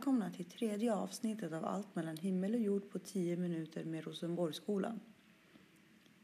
Välkomna 0.00 0.30
till 0.30 0.44
tredje 0.44 0.94
avsnittet 0.94 1.52
av 1.52 1.64
Allt 1.64 1.94
mellan 1.94 2.16
himmel 2.16 2.54
och 2.54 2.60
jord 2.60 2.90
på 2.90 2.98
10 2.98 3.36
minuter 3.36 3.84
med 3.84 4.04
Rosenborgsskolan. 4.04 5.00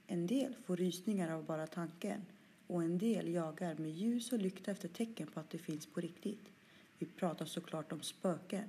En 0.06 0.26
del 0.26 0.54
får 0.54 0.76
rysningar 0.76 1.30
av 1.30 1.45
bara 1.45 1.66
tanken 1.66 2.20
och 2.66 2.82
en 2.82 2.98
del 2.98 3.29
jagar 3.29 3.75
med 3.75 3.90
ljus 3.90 4.32
och 4.32 4.39
lykta 4.39 4.70
efter 4.70 4.89
tecken 4.89 5.26
på 5.26 5.40
att 5.40 5.50
det 5.50 5.58
finns 5.58 5.86
på 5.86 6.00
riktigt. 6.00 6.50
Vi 6.98 7.07
pratar 7.07 7.44
såklart 7.44 7.93
om 7.93 8.02
spöken. 8.02 8.68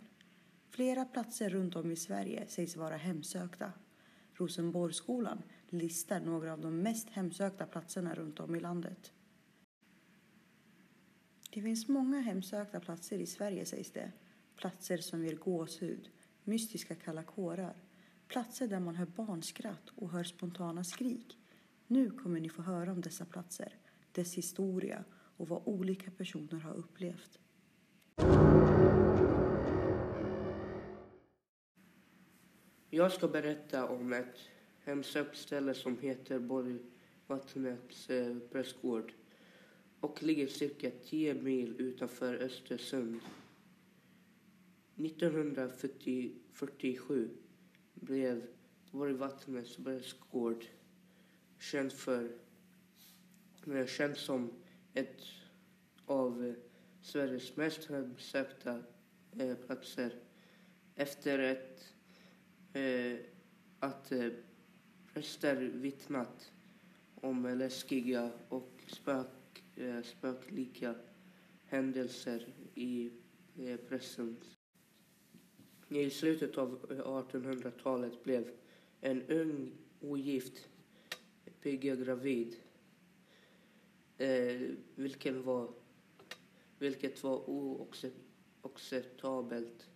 Flera 0.70 1.06
platser 1.06 1.50
runt 1.50 1.76
om 1.76 1.92
i 1.92 1.96
Sverige 1.96 2.48
sägs 2.48 2.76
vara 2.76 2.98
hemsökta. 2.98 3.72
Rosenborgsskolan 4.34 5.42
listar 5.70 6.20
några 6.20 6.54
av 6.54 6.62
de 6.62 6.80
mest 6.80 7.10
hemsökta 7.10 7.66
platserna 7.66 8.16
runt 8.16 8.40
om 8.40 8.56
i 8.56 8.60
landet. 8.60 9.12
Det 11.50 11.62
finns 11.62 11.88
många 11.88 12.20
hemsökta 12.20 12.80
platser 12.80 13.20
i 13.20 13.26
Sverige 13.26 13.66
sägs 13.66 13.92
det. 13.92 14.12
Platser 14.58 14.98
som 14.98 15.26
ger 15.26 15.36
gåshud, 15.36 16.10
mystiska 16.44 16.96
kalla 16.96 17.24
kårar. 17.24 17.76
Platser 18.28 18.68
där 18.68 18.80
man 18.80 18.96
hör 18.96 19.06
barnskratt 19.06 19.90
och 19.96 20.12
hör 20.12 20.24
spontana 20.24 20.84
skrik. 20.84 21.38
Nu 21.88 22.12
kommer 22.12 22.40
ni 22.40 22.50
få 22.50 22.62
höra 22.62 22.92
om 22.92 23.02
dessa 23.02 23.26
platser, 23.26 23.74
dess 24.12 24.34
historia 24.34 25.04
och 25.12 25.48
vad 25.48 25.62
olika 25.66 26.12
personer 26.12 26.60
har 26.60 26.74
upplevt. 26.74 27.40
Jag 32.90 33.12
ska 33.12 33.28
berätta 33.28 33.88
om 33.88 34.14
ett 34.14 34.38
hemsökt 34.84 35.38
ställe 35.38 35.74
som 35.74 35.98
heter 36.00 36.40
Borgvattnets 36.40 38.10
eh, 38.10 38.38
prästgård 38.52 39.14
och 40.00 40.24
ligger 40.24 40.48
cirka 40.48 40.92
10 41.06 41.34
mil 41.34 41.76
utanför 41.78 42.34
Östersund. 42.36 43.20
1947 44.98 47.30
blev 47.94 48.48
Borgvattnets 48.92 49.76
prästgård 49.76 50.66
känd, 51.60 51.92
för, 51.92 52.32
känd 53.88 54.18
som 54.18 54.54
ett 54.94 55.22
av 56.06 56.56
Sveriges 57.02 57.58
mest 57.58 57.86
hemsökta 57.86 58.84
eh, 59.40 59.56
platser 59.56 60.12
efter 60.96 61.40
ett, 61.40 61.94
eh, 62.74 63.20
att 63.80 64.12
eh, 64.12 64.30
präster 65.14 65.56
vittnat 65.56 66.52
om 67.16 67.58
läskiga 67.58 68.32
och 68.50 68.84
spök, 68.88 69.64
eh, 69.76 70.02
spöklika 70.02 70.96
händelser 71.66 72.48
i 72.76 73.12
eh, 73.58 73.78
pressen. 73.78 74.38
I 75.90 76.10
slutet 76.10 76.58
av 76.58 76.86
1800-talet 76.90 78.24
blev 78.24 78.52
en 79.02 79.22
ung 79.22 79.72
ogift 80.02 80.68
pigga 81.62 81.96
gravid, 81.96 82.56
eh, 84.18 84.62
vilken 84.96 85.44
var, 85.44 85.70
vilket 86.80 87.24
var 87.24 87.50
oacceptabelt 87.50 89.88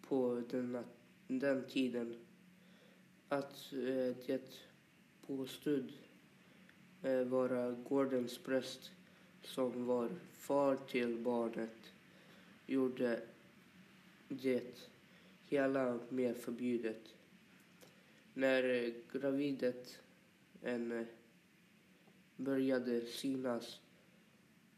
på 0.00 0.42
denna, 0.50 0.84
den 1.28 1.64
tiden. 1.68 2.16
Att 3.28 3.72
eh, 3.72 4.16
det 4.26 4.60
påstod 5.26 5.92
eh, 7.02 7.24
vara 7.24 7.70
gårdens 7.70 8.38
präst 8.38 8.90
som 9.42 9.86
var 9.86 10.10
far 10.32 10.76
till 10.76 11.18
barnet 11.18 11.92
gjorde 12.66 13.22
det 14.28 14.88
hela 15.54 16.00
mer 16.08 16.34
förbjudet. 16.34 17.14
När 18.34 18.64
eh, 18.64 18.92
gravidet 19.12 19.98
en 20.62 20.92
eh, 20.92 21.06
började 22.36 23.00
synas 23.00 23.80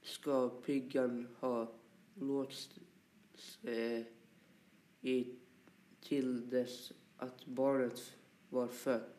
ska 0.02 0.48
piggan 0.48 1.28
ha 1.40 1.72
låsts 2.14 2.78
eh, 3.62 4.02
i 5.00 5.34
till 6.00 6.50
dess 6.50 6.92
att 7.16 7.46
barnet 7.46 8.12
var 8.48 8.68
fött. 8.68 9.16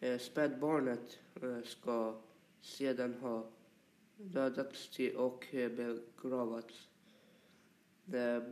Eh, 0.00 0.18
spädbarnet 0.18 1.18
eh, 1.42 1.62
ska 1.62 2.20
sedan 2.60 3.14
ha 3.14 3.50
dödats 4.16 4.98
och 5.16 5.54
eh, 5.54 5.70
begravats. 5.70 6.88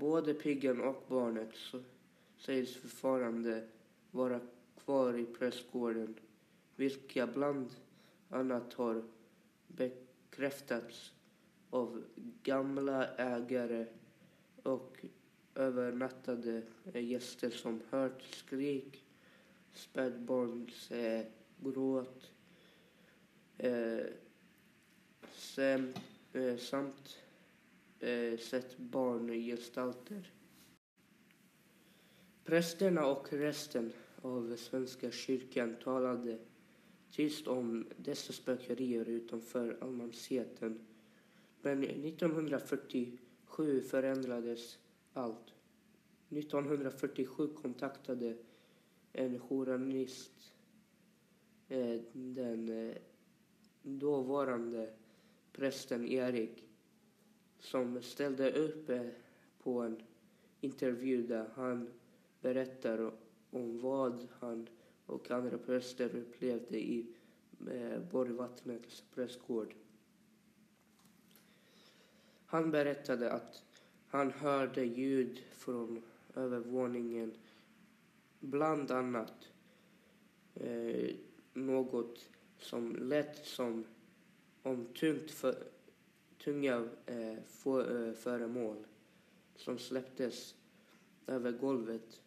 Både 0.01 0.35
piggen 0.35 0.81
och 0.81 1.05
barnet 1.09 1.51
sägs 2.37 2.77
fortfarande 2.77 3.69
vara 4.11 4.41
kvar 4.85 5.19
i 5.19 5.25
prästgården 5.25 6.15
vilka 6.77 7.27
bland 7.27 7.71
annat 8.29 8.75
har 8.75 9.03
bekräftats 9.67 11.13
av 11.71 12.05
gamla 12.43 13.15
ägare 13.17 13.87
och 14.63 15.05
övernattade 15.55 16.63
gäster 16.95 17.51
som 17.51 17.81
hört 17.91 18.23
skrik, 18.23 19.05
spädbarns 19.73 20.91
eh, 20.91 21.25
gråt 21.61 22.31
eh, 23.59 24.07
samt, 25.33 25.97
eh, 26.33 26.57
samt 26.57 27.22
eh, 28.03 28.39
sett 28.39 28.79
barngestalter. 28.79 30.33
Prästerna 32.45 33.07
och 33.07 33.33
resten 33.33 33.93
av 34.23 34.57
Svenska 34.57 35.11
kyrkan 35.11 35.77
talade 35.85 36.39
tyst 37.11 37.47
om 37.47 37.87
dessa 37.97 38.33
spökerier 38.33 39.09
utanför 39.09 39.79
allmänheten. 39.81 40.87
Men 41.61 41.85
1947 41.85 43.81
förändrades 43.81 44.79
allt. 45.13 45.55
1947 46.29 47.49
kontaktade 47.49 48.37
en 49.13 49.41
journalist 49.41 50.53
eh, 51.69 52.01
den 52.13 52.89
eh, 52.89 52.97
dåvarande 53.83 54.91
prästen 55.53 56.07
Erik 56.07 56.65
som 57.63 58.03
ställde 58.03 58.53
upp 58.53 58.91
eh, 58.91 59.07
på 59.63 59.81
en 59.81 59.97
intervju 60.61 61.27
där 61.27 61.49
han 61.55 61.89
berättar 62.41 63.13
om 63.51 63.81
vad 63.81 64.29
han 64.41 64.69
och 65.07 65.31
andra 65.31 65.59
präster 65.59 66.17
upplevde 66.17 66.79
i 66.79 67.07
eh, 67.71 68.01
Borgvattnets 68.11 69.05
prästgård. 69.15 69.75
Han 72.47 72.71
berättade 72.71 73.33
att 73.33 73.65
han 74.09 74.31
hörde 74.31 74.85
ljud 74.85 75.43
från 75.53 76.03
övervåningen, 76.35 77.35
bland 78.41 78.91
annat 78.91 79.49
eh, 80.55 81.11
något 81.53 82.29
som 82.59 82.97
lät 82.97 83.47
som 83.47 83.85
om 84.63 84.87
tungt 84.87 85.31
för, 85.31 85.67
tunga 86.45 86.89
eh, 87.07 87.37
för, 87.47 88.09
eh, 88.09 88.15
föremål 88.15 88.77
som 89.57 89.79
släpptes 89.79 90.55
över 91.27 91.53
golvet 91.53 92.21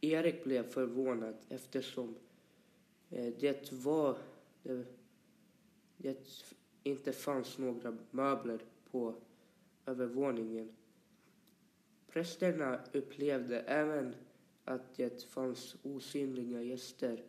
Erik 0.00 0.44
blev 0.44 0.62
förvånad 0.62 1.34
eftersom 1.48 2.16
eh, 3.10 3.34
det 3.40 3.72
var 3.72 4.18
det, 4.62 4.84
det 5.96 6.44
inte 6.82 7.12
fanns 7.12 7.58
några 7.58 7.96
möbler 8.10 8.60
på 8.90 9.14
övervåningen. 9.86 10.72
Prästerna 12.08 12.80
upplevde 12.92 13.60
även 13.60 14.14
att 14.64 14.94
det 14.96 15.22
fanns 15.22 15.76
osynliga 15.82 16.62
gäster 16.62 17.24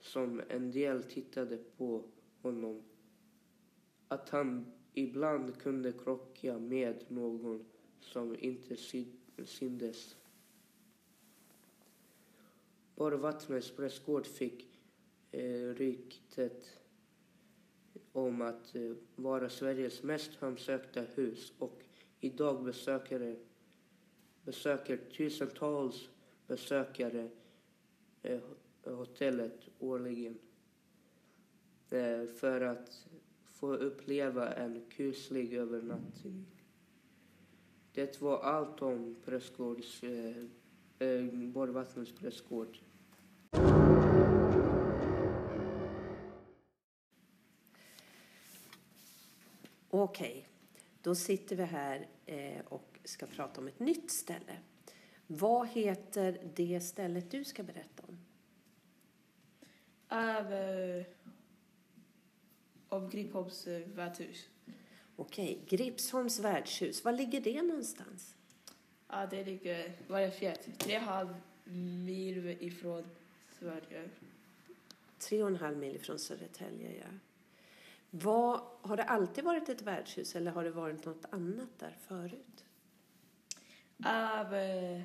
som 0.00 0.42
en 0.48 0.70
del 0.70 1.02
tittade 1.02 1.56
på 1.56 2.02
honom. 2.42 2.82
Att 4.08 4.28
han 4.28 4.72
ibland 4.94 5.58
kunde 5.58 5.92
krocka 5.92 6.58
med 6.58 7.04
någon 7.08 7.64
som 8.00 8.36
inte 8.38 8.76
syndes. 9.44 10.16
Borgvattnets 12.94 13.70
prästgård 13.70 14.26
fick 14.26 14.78
eh, 15.30 15.74
ryktet 15.74 16.70
om 18.12 18.42
att 18.42 18.74
eh, 18.74 18.92
vara 19.16 19.48
Sveriges 19.48 20.02
mest 20.02 20.34
hemsökta 20.40 21.00
hus 21.00 21.52
och 21.58 21.82
idag 22.20 22.64
besökare, 22.64 23.36
besöker 24.44 24.96
tusentals 24.96 26.08
besökare 26.46 27.28
eh, 28.22 28.40
hotellet 28.84 29.68
årligen 29.78 30.38
eh, 31.90 32.26
för 32.26 32.60
att 32.60 33.06
få 33.64 33.74
uppleva 33.74 34.52
en 34.54 34.84
kuslig 34.90 35.54
övernattning. 35.54 36.46
Det 37.92 38.20
var 38.20 38.42
allt 38.42 38.82
om 38.82 39.16
prästgårds, 39.24 40.02
eh, 40.02 40.36
eh, 40.98 41.24
Borgvattnets 41.32 42.12
prästgård. 42.12 42.78
Okej, 49.90 50.48
då 51.02 51.14
sitter 51.14 51.56
vi 51.56 51.62
här 51.62 52.08
eh, 52.26 52.60
och 52.68 52.98
ska 53.04 53.26
prata 53.26 53.60
om 53.60 53.68
ett 53.68 53.80
nytt 53.80 54.10
ställe. 54.10 54.58
Vad 55.26 55.68
heter 55.68 56.52
det 56.54 56.80
stället 56.80 57.30
du 57.30 57.44
ska 57.44 57.62
berätta 57.62 58.02
om? 58.08 58.18
Av, 60.08 60.52
eh, 60.52 61.06
av 62.94 63.10
Gripholms 63.10 63.66
eh, 63.66 63.86
värdshus. 63.86 64.48
Okej, 65.16 65.60
Gripsholms 65.68 66.38
värdshus. 66.40 67.04
Var 67.04 67.12
ligger 67.12 67.40
det 67.40 67.62
någonstans? 67.62 68.34
Ja, 69.08 69.26
det 69.26 69.44
ligger 69.44 69.92
varje 70.08 70.30
fjärt. 70.30 70.78
Tre 70.78 70.96
och 70.96 71.02
en 71.02 71.08
halv 71.08 71.34
mil 72.04 72.56
ifrån 72.60 73.04
Sverige. 73.58 74.08
Tre 75.18 75.42
och 75.42 75.48
en 75.48 75.56
halv 75.56 75.76
mil 75.76 76.00
från 76.00 76.18
Södertälje, 76.18 76.96
ja. 76.96 77.18
Vad, 78.10 78.60
har 78.82 78.96
det 78.96 79.02
alltid 79.02 79.44
varit 79.44 79.68
ett 79.68 79.82
värdshus 79.82 80.36
eller 80.36 80.50
har 80.50 80.64
det 80.64 80.70
varit 80.70 81.04
något 81.04 81.24
annat 81.30 81.78
där 81.78 81.96
förut? 82.00 82.64
Av, 84.04 84.54
eh, 84.54 85.02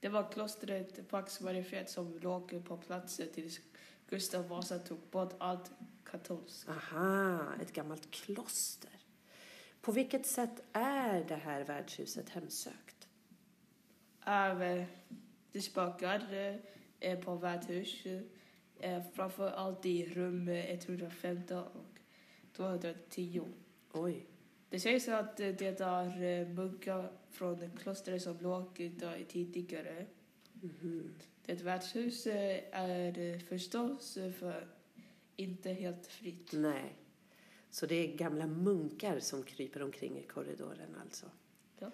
det 0.00 0.08
var 0.08 0.32
klostret 0.32 1.08
på 1.08 1.16
Axelbergefjäll 1.16 1.86
som 1.86 2.18
låg 2.18 2.64
på 2.64 2.76
platsen 2.76 3.28
tills 3.34 3.60
Gustav 4.08 4.48
Vasa 4.48 4.78
tog 4.78 4.98
bort 5.10 5.34
allt 5.38 5.70
katolskt. 6.10 6.68
Aha, 6.68 7.40
ett 7.62 7.72
gammalt 7.72 8.10
kloster. 8.10 8.90
På 9.80 9.92
vilket 9.92 10.26
sätt 10.26 10.62
är 10.72 11.24
det 11.24 11.36
här 11.36 11.64
värdshuset 11.64 12.28
hemsökt? 12.28 13.08
Av, 14.20 14.62
eh, 14.62 14.84
det 15.52 15.60
spökar 15.60 16.58
eh, 17.00 17.18
på 17.18 17.34
värdshus. 17.34 18.06
Eh, 18.80 19.02
framför 19.14 19.50
allt 19.50 19.86
i 19.86 20.06
rum 20.06 20.48
eh, 20.48 20.70
115 20.74 21.58
och 21.58 22.00
210. 22.52 23.42
Oj, 23.92 24.26
Det 24.70 24.80
sägs 24.80 25.08
att 25.08 25.40
eh, 25.40 25.48
det 25.48 25.80
är 25.80 26.22
eh, 26.22 26.48
munkar 26.48 27.12
från 27.30 27.70
klostret 27.76 28.22
som 28.22 28.38
låg 28.40 28.92
där 28.98 29.24
tidigare. 29.28 30.06
mhm. 30.52 31.14
Det 31.46 31.62
värdshus 31.62 32.26
eh, 32.26 32.60
är 32.72 33.18
eh, 33.18 33.38
förstås 33.38 34.16
eh, 34.16 34.32
för 34.32 34.77
inte 35.38 35.72
helt 35.72 36.06
fritt. 36.06 36.52
nej. 36.52 36.94
Så 37.70 37.86
det 37.86 37.94
är 37.94 38.16
gamla 38.16 38.46
munkar 38.46 39.20
som 39.20 39.42
kryper 39.42 39.82
omkring 39.82 40.18
i 40.18 40.22
korridoren 40.22 40.96
alltså? 41.02 41.30
Ja. 41.78 41.90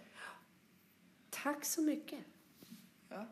Tack 1.30 1.64
så 1.64 1.82
mycket. 1.82 2.24
Ja. 3.08 3.26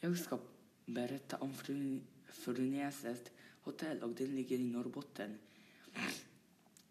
Jag 0.00 0.18
ska 0.18 0.38
berätta 0.86 1.36
om 1.36 1.52
Fru- 1.54 2.00
Frunäset 2.26 3.32
hotell 3.60 4.02
och 4.02 4.10
den 4.14 4.36
ligger 4.36 4.56
i 4.58 4.64
Norrbotten. 4.64 5.38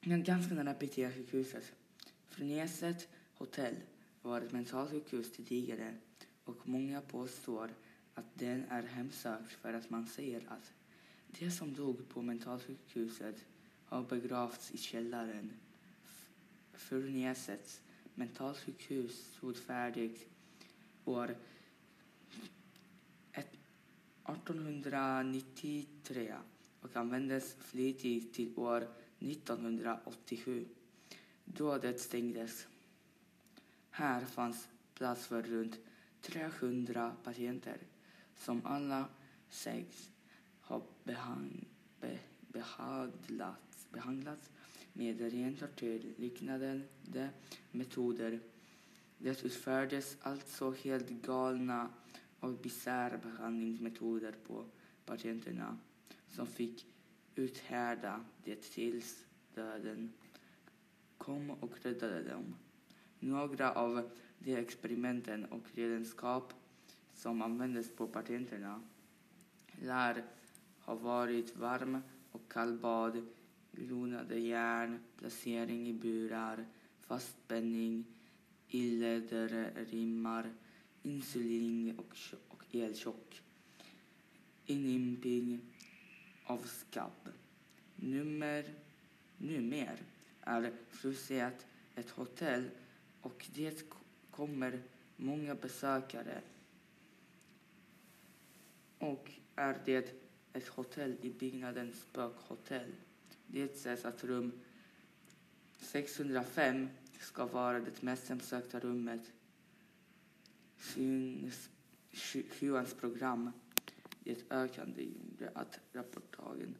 Men 0.02 0.24
ganska 0.24 0.54
nära 0.54 0.74
PTA 0.74 1.12
sjukhuset. 1.12 1.72
Frunäset 2.28 3.08
hotell 3.34 3.76
var 4.22 4.42
ett 4.42 4.52
mentalsjukhus 4.52 5.32
tidigare 5.32 5.96
och 6.46 6.70
många 6.70 7.02
påstår 7.02 7.74
att 8.14 8.26
den 8.34 8.66
är 8.70 8.84
hemsökt 8.84 9.52
för 9.52 9.74
att 9.74 9.90
man 9.90 10.08
säger 10.08 10.44
att 10.48 10.74
de 11.28 11.52
som 11.52 11.74
dog 11.74 12.10
på 12.10 12.22
mentalsjukhuset 12.22 13.46
har 13.86 14.04
begravts 14.04 14.72
i 14.72 14.78
källaren. 14.78 15.52
F- 16.74 16.92
mentalsjukhus 18.16 19.34
stod 19.38 19.58
färdigt 19.58 20.28
år 21.06 21.36
1893 24.26 26.36
och 26.82 26.96
användes 26.96 27.54
flitigt 27.54 28.34
till 28.34 28.60
år 28.60 28.88
1987 29.20 30.66
då 31.46 31.78
det 31.78 32.00
stängdes. 32.00 32.68
Här 33.90 34.26
fanns 34.26 34.68
plats 34.94 35.28
för 35.28 35.42
runt 35.42 35.80
300 36.24 37.16
patienter 37.24 37.78
som 38.36 38.66
alla 38.66 39.06
sägs 39.50 40.10
ha 40.62 40.82
behang, 41.04 41.66
be, 42.00 42.20
behandlats, 42.48 43.88
behandlats 43.92 44.50
med 44.94 45.22
ren 45.22 45.56
tortyrliknande 45.56 46.82
metoder. 47.72 48.40
Det 49.18 49.44
utfördes 49.44 50.18
alltså 50.22 50.72
helt 50.72 51.10
galna 51.10 51.90
och 52.40 52.54
bisarra 52.54 53.18
behandlingsmetoder 53.18 54.36
på 54.48 54.66
patienterna 55.06 55.78
som 56.30 56.48
fick 56.48 56.86
uthärda 57.36 58.26
det 58.44 58.62
tills 58.62 59.26
döden 59.56 60.14
kom 61.18 61.50
och 61.50 61.72
räddade 61.82 62.24
dem. 62.24 62.56
Några 63.20 63.72
av 63.72 64.10
de 64.44 64.56
experimenten 64.56 65.46
och 65.46 65.64
redskap 65.74 66.54
som 67.14 67.42
användes 67.42 67.96
på 67.96 68.08
patienterna 68.08 68.82
lär 69.82 70.24
ha 70.80 70.96
varit 70.96 71.56
varm 71.56 72.02
och 72.32 72.52
kallbad, 72.52 73.26
glonade 73.72 74.40
järn, 74.40 75.00
placering 75.18 75.88
i 75.88 75.94
burar, 75.94 76.66
fastspänning, 77.00 78.06
rimmar, 79.76 80.54
insulin 81.04 82.00
och, 82.00 82.18
och 82.48 82.76
elchock, 82.76 83.42
inimping 84.66 85.62
av 86.46 86.58
skabb. 86.58 87.30
Nummer, 87.96 88.66
numer 89.38 89.98
är 90.42 90.74
Fruset 90.90 91.66
ett 91.96 92.10
hotell 92.10 92.70
och 93.22 93.48
det 93.56 93.90
k- 93.90 93.98
kommer 94.36 94.82
många 95.16 95.56
besökare 95.56 96.42
och 98.98 99.32
är 99.56 99.82
det 99.86 100.14
ett 100.54 100.68
hotell 100.68 101.18
i 101.22 101.30
byggnaden 101.30 101.94
Spökhotell. 101.94 102.92
Det 103.48 103.78
sägs 103.78 104.06
att 104.06 104.24
rum 104.24 104.52
605 105.78 106.90
ska 107.20 107.46
vara 107.46 107.80
det 107.80 108.02
mest 108.02 108.30
hemsökta 108.30 108.80
rummet. 108.80 109.32
Sjuans- 110.78 111.70
program, 113.00 113.52
det 114.24 114.52
ökande, 114.52 115.04
gjorde 115.04 115.52
att 115.54 115.80
rapportagen 115.94 116.76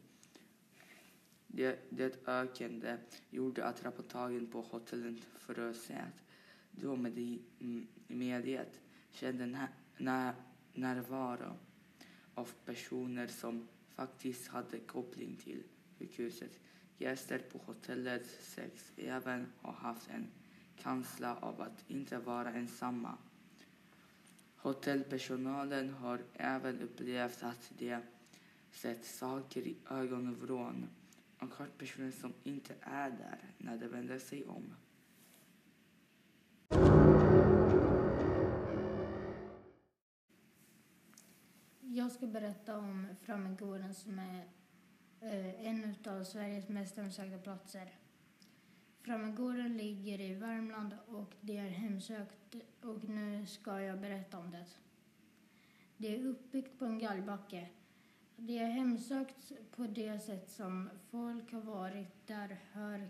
det, 1.46 1.78
det 1.90 2.28
ökande 2.28 2.96
gjorde 3.30 3.64
att 3.64 3.84
rapportagen 3.84 4.46
på 4.46 4.60
hotellet 4.60 5.24
Frösät 5.38 6.23
då 6.76 6.96
med, 6.96 7.12
mm, 7.18 7.38
i- 7.58 8.14
mediet 8.14 8.80
kände 9.10 9.68
nä, 9.98 10.34
närvaro 10.74 11.56
av 12.34 12.50
personer 12.64 13.26
som 13.26 13.68
faktiskt 13.88 14.48
hade 14.48 14.78
koppling 14.78 15.36
till 15.36 15.62
sjukhuset. 15.98 16.58
Gäster 16.98 17.38
på 17.38 17.58
hotellet 17.58 18.26
sex 18.40 18.92
även 18.96 19.46
har 19.60 19.72
haft 19.72 20.10
en 20.10 20.26
känsla 20.76 21.36
av 21.36 21.60
att 21.60 21.84
inte 21.90 22.18
vara 22.18 22.52
ensamma. 22.52 23.18
Hotellpersonalen 24.56 25.90
har 25.90 26.20
även 26.34 26.80
upplevt 26.80 27.42
att 27.42 27.72
de 27.78 27.98
sett 28.70 29.04
saker 29.04 29.60
i 29.60 29.76
ögonvrån 29.90 30.88
och 31.38 31.54
hört 31.54 31.78
personer 31.78 32.10
som 32.10 32.32
inte 32.42 32.74
är 32.80 33.10
där 33.10 33.38
när 33.58 33.78
de 33.78 33.88
vänder 33.88 34.18
sig 34.18 34.44
om. 34.44 34.74
Jag 42.04 42.12
ska 42.12 42.26
berätta 42.26 42.78
om 42.78 43.06
Frammegården 43.22 43.94
som 43.94 44.18
är 44.18 44.44
eh, 45.20 45.66
en 45.66 45.94
av 46.06 46.24
Sveriges 46.24 46.68
mest 46.68 46.96
hemsökta 46.96 47.38
platser. 47.38 47.94
Frammegården 49.00 49.76
ligger 49.76 50.20
i 50.20 50.34
Värmland 50.34 50.96
och 51.08 51.34
det 51.40 51.56
är 51.56 51.68
hemsökt 51.68 52.54
och 52.82 53.04
nu 53.04 53.46
ska 53.46 53.80
jag 53.80 54.00
berätta 54.00 54.38
om 54.38 54.50
det. 54.50 54.66
Det 55.96 56.16
är 56.16 56.26
uppbyggt 56.26 56.78
på 56.78 56.84
en 56.84 56.98
gallbacke. 56.98 57.68
Det 58.36 58.58
är 58.58 58.68
hemsökt 58.68 59.52
på 59.70 59.86
det 59.86 60.18
sätt 60.20 60.50
som 60.50 60.90
folk 61.10 61.52
har 61.52 61.60
varit 61.60 62.26
där 62.26 62.60
hör 62.72 63.08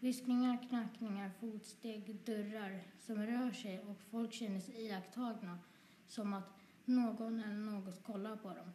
viskningar, 0.00 0.68
knackningar, 0.68 1.30
fotsteg, 1.40 2.20
dörrar 2.24 2.82
som 2.98 3.26
rör 3.26 3.50
sig 3.50 3.80
och 3.80 4.02
folk 4.10 4.32
känner 4.32 4.60
sig 4.60 4.86
iakttagna 4.86 5.58
som 6.06 6.32
att 6.32 6.55
någon 6.86 7.40
eller 7.40 7.56
något 7.56 8.02
kollar 8.02 8.36
på 8.36 8.48
dem. 8.48 8.72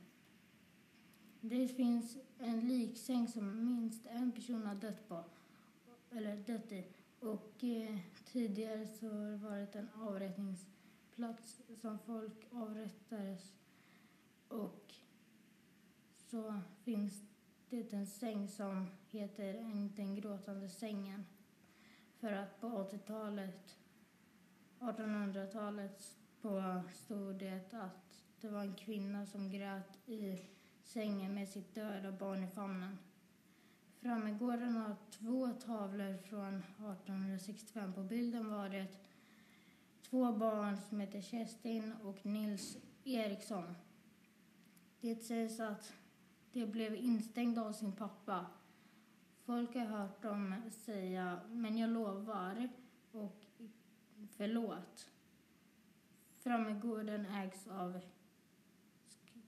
Det 1.41 1.67
finns 1.67 2.17
en 2.39 2.67
liksäng 2.67 3.27
som 3.27 3.65
minst 3.65 4.05
en 4.05 4.31
person 4.31 4.65
har 4.65 4.75
dött 4.75 5.07
på, 5.07 5.23
eller 6.11 6.37
dött 6.37 6.71
i. 6.71 6.85
Och 7.19 7.63
eh, 7.63 7.99
tidigare 8.25 8.87
så 8.87 9.09
har 9.09 9.31
det 9.31 9.37
varit 9.37 9.75
en 9.75 9.89
avrättningsplats 9.95 11.61
som 11.81 11.99
folk 11.99 12.47
avrättades. 12.51 13.53
Och 14.47 14.93
så 16.29 16.59
finns 16.83 17.21
det 17.69 17.93
en 17.93 18.07
säng 18.07 18.47
som 18.47 18.87
heter 19.09 19.53
Den 19.95 20.15
gråtande 20.15 20.69
sängen. 20.69 21.25
För 22.19 22.31
att 22.31 22.61
på 22.61 22.67
80-talet, 22.67 23.75
1800-talet, 24.79 26.20
på 26.41 26.81
stod 26.93 27.35
det 27.35 27.73
att 27.73 28.23
det 28.41 28.49
var 28.49 28.61
en 28.61 28.75
kvinna 28.75 29.25
som 29.25 29.51
grät 29.51 30.09
i 30.09 30.39
sängen 30.83 31.33
med 31.33 31.49
sitt 31.49 31.75
döda 31.75 32.11
barn 32.11 32.43
i 32.43 32.47
famnen. 32.47 32.97
Frammegården 34.01 34.75
har 34.75 34.95
två 35.11 35.49
tavlor 35.65 36.17
från 36.17 36.55
1865. 36.55 37.93
På 37.93 38.03
bilden 38.03 38.49
var 38.49 38.69
det 38.69 38.87
två 40.09 40.31
barn 40.31 40.77
som 40.77 40.99
heter 40.99 41.21
Kerstin 41.21 41.93
och 42.03 42.25
Nils 42.25 42.77
Eriksson. 43.03 43.75
Det 45.01 45.15
sägs 45.15 45.59
att 45.59 45.93
de 46.51 46.65
blev 46.65 46.95
instängda 46.95 47.61
av 47.61 47.73
sin 47.73 47.91
pappa. 47.91 48.45
Folk 49.45 49.75
har 49.75 49.85
hört 49.85 50.21
dem 50.21 50.55
säga 50.71 51.39
“men 51.49 51.77
jag 51.77 51.89
lovar” 51.89 52.69
och 53.11 53.45
“förlåt”. 54.37 55.11
Frammegården 56.43 57.25
ägs 57.25 57.67
av 57.67 57.99
Sk- 59.09 59.41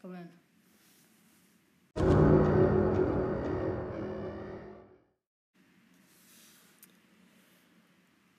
kommun. 0.00 0.28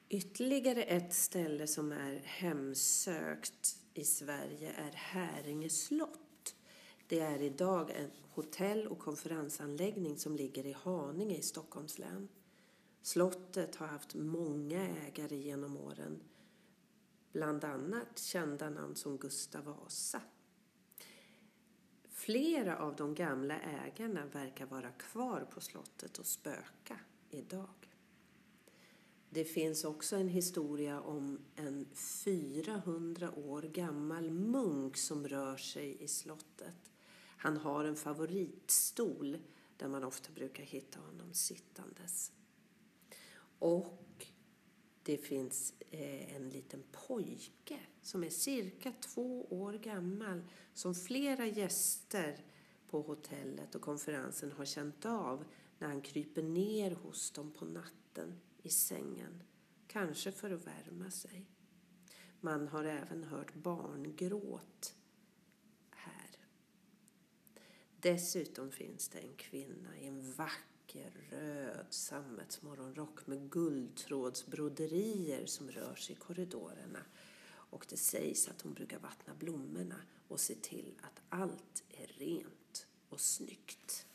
Ytterligare 0.10 0.84
ett 0.84 1.14
ställe 1.14 1.68
som 1.68 1.92
är 1.92 2.22
hemsökt 2.24 3.78
i 3.94 4.04
Sverige 4.04 4.72
är 4.74 4.92
Häringe 4.92 5.70
slott. 5.70 6.56
Det 7.08 7.20
är 7.20 7.42
idag 7.42 7.92
en 7.92 8.12
hotell 8.30 8.88
och 8.88 9.00
konferensanläggning 9.00 10.18
som 10.18 10.36
ligger 10.36 10.66
i 10.66 10.74
Haninge 10.74 11.36
i 11.38 11.42
Stockholms 11.42 12.00
län. 12.00 12.28
Slottet 13.02 13.76
har 13.76 13.88
haft 13.88 14.16
många 14.16 14.88
ägare 14.88 15.36
genom 15.36 15.78
åren, 15.78 16.20
bland 17.38 17.64
annat 17.64 18.20
kända 18.20 18.70
namn 18.70 18.96
som 18.96 19.18
Gustav 19.18 19.64
Vasa. 19.64 20.22
Flera 22.10 22.78
av 22.78 22.96
de 22.96 23.16
gamla 23.16 23.60
ägarna 23.60 24.26
verkar 24.26 24.66
vara 24.66 24.92
kvar 24.92 25.48
på 25.54 25.62
slottet 25.62 26.18
och 26.18 26.26
spöka 26.26 27.00
idag. 27.30 27.94
Det 29.30 29.44
finns 29.44 29.84
också 29.84 30.16
en 30.16 30.28
historia 30.28 31.02
om 31.02 31.40
en 31.56 31.86
400 32.26 33.32
år 33.32 33.62
gammal 33.62 34.32
munk 34.32 34.98
som 34.98 35.28
rör 35.28 35.58
sig 35.58 36.04
i 36.04 36.08
slottet. 36.08 36.92
Han 37.38 37.58
har 37.58 37.86
en 37.86 37.96
favoritstol 37.96 39.38
där 39.78 39.88
man 39.88 40.04
ofta 40.04 40.32
brukar 40.32 40.64
hitta 40.64 41.00
honom 41.00 41.34
sittandes. 41.34 42.32
Och 43.60 44.07
det 45.08 45.18
finns 45.18 45.74
eh, 45.92 46.36
en 46.36 46.50
liten 46.50 46.84
pojke 46.92 47.80
som 48.02 48.24
är 48.24 48.30
cirka 48.30 48.94
två 49.02 49.46
år 49.50 49.74
gammal 49.74 50.44
som 50.74 50.96
flera 50.96 51.46
gäster 51.46 52.46
på 52.90 53.02
hotellet 53.02 53.76
och 53.76 53.82
konferensen 53.82 54.52
har 54.52 54.66
känt 54.66 55.06
av 55.06 55.46
när 55.80 55.88
han 55.88 56.02
kryper 56.02 56.44
ner 56.44 56.92
hos 56.92 57.32
dem 57.32 57.52
på 57.52 57.66
natten 57.66 58.40
i 58.64 58.70
sängen, 58.70 59.44
kanske 59.88 60.32
för 60.32 60.52
att 60.52 60.68
värma 60.68 61.12
sig. 61.12 61.46
Man 62.42 62.68
har 62.68 62.84
även 62.84 63.24
hört 63.24 63.54
barngråt 63.54 64.96
här. 65.90 66.30
Dessutom 67.98 68.72
finns 68.72 69.10
det 69.10 69.20
en 69.20 69.36
kvinna 69.36 69.98
i 69.98 70.08
en 70.08 70.34
vacker 70.34 70.77
vacker 70.88 71.12
röd 71.30 71.86
sammetsmorgonrock 71.90 73.28
med 73.28 73.52
guldtrådsbroderier 73.52 75.46
som 75.46 75.72
rör 75.72 75.96
sig 75.96 76.16
i 76.16 76.20
korridorerna. 76.20 77.00
Och 77.50 77.86
det 77.90 77.98
sägs 77.98 78.48
att 78.48 78.62
hon 78.62 78.74
brukar 78.74 79.00
vattna 79.00 79.34
blommorna 79.40 79.96
och 80.28 80.40
se 80.40 80.56
till 80.56 80.96
att 81.02 81.22
allt 81.30 81.84
är 81.90 82.08
rent 82.08 82.88
och 83.10 83.20
snyggt. 83.20 84.06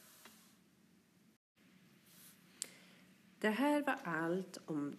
Det 3.38 3.50
här 3.50 3.82
var 3.82 3.98
allt 4.04 4.58
om 4.66 4.96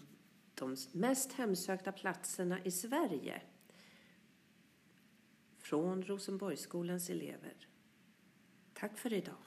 de 0.55 0.75
mest 0.91 1.31
hemsökta 1.31 1.91
platserna 1.91 2.63
i 2.63 2.71
Sverige 2.71 3.41
från 5.57 6.03
Rosenborgsskolans 6.03 7.09
elever. 7.09 7.67
Tack 8.73 8.97
för 8.97 9.13
idag. 9.13 9.37